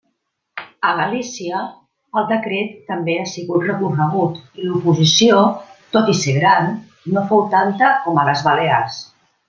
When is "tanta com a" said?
7.57-8.29